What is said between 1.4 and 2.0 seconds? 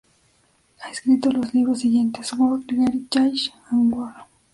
libros